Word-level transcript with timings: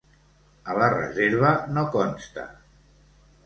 A 0.73 0.77
la 0.77 0.87
reserva 0.93 1.53
no 1.77 1.87
consta. 1.99 2.49